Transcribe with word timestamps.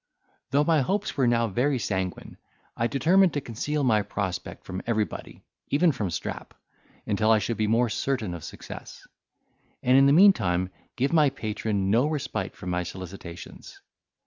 Though 0.49 0.63
my 0.63 0.81
hopes 0.81 1.15
were 1.15 1.27
now 1.27 1.45
very 1.45 1.77
sanguine, 1.77 2.37
I 2.75 2.87
determined 2.87 3.33
to 3.35 3.39
conceal 3.41 3.83
my 3.83 4.01
prospect 4.01 4.63
from 4.65 4.81
everybody, 4.87 5.43
even 5.69 5.91
from 5.91 6.09
Strap, 6.09 6.55
until 7.05 7.29
I 7.29 7.37
should 7.37 7.57
be 7.57 7.67
more 7.67 7.87
certain 7.87 8.33
of 8.33 8.43
success: 8.43 9.05
and 9.83 9.95
in 9.95 10.07
the 10.07 10.11
meantime 10.11 10.71
give 10.95 11.13
my 11.13 11.29
patron 11.29 11.91
no 11.91 12.07
respite 12.07 12.55
from 12.55 12.71
my 12.71 12.81
solicitations. 12.81 13.79